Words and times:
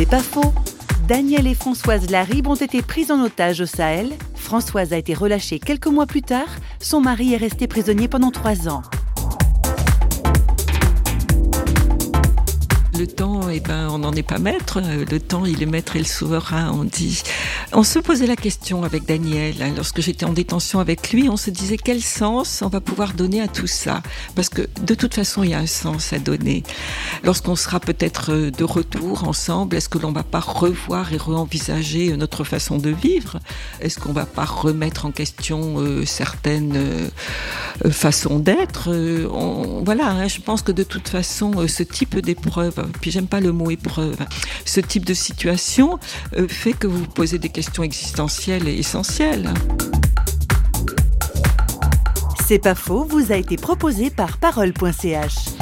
C'est 0.00 0.08
pas 0.08 0.20
faux. 0.20 0.54
Daniel 1.08 1.46
et 1.46 1.52
Françoise 1.52 2.08
Laribe 2.08 2.46
ont 2.46 2.54
été 2.54 2.80
pris 2.80 3.12
en 3.12 3.20
otage 3.22 3.60
au 3.60 3.66
Sahel. 3.66 4.14
Françoise 4.34 4.94
a 4.94 4.96
été 4.96 5.12
relâchée 5.12 5.58
quelques 5.58 5.88
mois 5.88 6.06
plus 6.06 6.22
tard. 6.22 6.48
Son 6.80 7.02
mari 7.02 7.34
est 7.34 7.36
resté 7.36 7.66
prisonnier 7.66 8.08
pendant 8.08 8.30
trois 8.30 8.66
ans. 8.66 8.80
Le 13.00 13.06
temps, 13.06 13.48
eh 13.48 13.60
ben, 13.60 13.88
on 13.90 14.00
n'en 14.00 14.12
est 14.12 14.22
pas 14.22 14.36
maître. 14.36 14.78
Le 14.78 15.20
temps, 15.20 15.46
il 15.46 15.62
est 15.62 15.66
maître 15.66 15.96
et 15.96 16.00
le 16.00 16.04
souverain, 16.04 16.70
on 16.70 16.84
dit. 16.84 17.22
On 17.72 17.82
se 17.82 17.98
posait 17.98 18.26
la 18.26 18.36
question 18.36 18.82
avec 18.82 19.06
Daniel, 19.06 19.54
hein, 19.62 19.72
lorsque 19.74 20.02
j'étais 20.02 20.26
en 20.26 20.34
détention 20.34 20.80
avec 20.80 21.10
lui, 21.10 21.30
on 21.30 21.38
se 21.38 21.48
disait 21.48 21.78
quel 21.78 22.02
sens 22.02 22.60
on 22.60 22.68
va 22.68 22.82
pouvoir 22.82 23.14
donner 23.14 23.40
à 23.40 23.48
tout 23.48 23.66
ça. 23.66 24.02
Parce 24.34 24.50
que 24.50 24.68
de 24.82 24.94
toute 24.94 25.14
façon, 25.14 25.42
il 25.42 25.48
y 25.48 25.54
a 25.54 25.58
un 25.58 25.66
sens 25.66 26.12
à 26.12 26.18
donner. 26.18 26.62
Lorsqu'on 27.24 27.56
sera 27.56 27.80
peut-être 27.80 28.32
euh, 28.32 28.50
de 28.50 28.64
retour 28.64 29.26
ensemble, 29.26 29.76
est-ce 29.76 29.88
que 29.88 29.96
l'on 29.96 30.12
va 30.12 30.22
pas 30.22 30.40
revoir 30.40 31.10
et 31.14 31.16
re-envisager 31.16 32.14
notre 32.18 32.44
façon 32.44 32.76
de 32.76 32.90
vivre? 32.90 33.40
Est-ce 33.80 33.98
qu'on 33.98 34.12
va 34.12 34.26
pas 34.26 34.44
remettre 34.44 35.06
en 35.06 35.10
question 35.10 35.76
euh, 35.78 36.04
certaines 36.04 36.74
euh, 36.76 37.08
façons 37.90 38.38
d'être 38.38 38.90
Voilà, 39.84 40.10
hein, 40.10 40.28
je 40.28 40.40
pense 40.40 40.62
que 40.62 40.72
de 40.72 40.82
toute 40.82 41.08
façon, 41.08 41.66
ce 41.66 41.82
type 41.82 42.18
d'épreuve, 42.18 42.74
puis 43.00 43.10
j'aime 43.10 43.26
pas 43.26 43.40
le 43.40 43.52
mot 43.52 43.70
épreuve, 43.70 44.16
ce 44.64 44.80
type 44.80 45.04
de 45.04 45.14
situation 45.14 45.98
fait 46.48 46.72
que 46.72 46.86
vous 46.86 47.06
posez 47.06 47.38
des 47.38 47.48
questions 47.48 47.70
question 47.70 47.82
existentielle 47.84 48.66
et 48.68 48.78
essentielle. 48.78 49.48
C'est 52.48 52.58
pas 52.58 52.74
faux, 52.74 53.04
vous 53.04 53.30
a 53.30 53.36
été 53.36 53.56
proposé 53.56 54.10
par 54.10 54.38
parole.ch. 54.38 55.59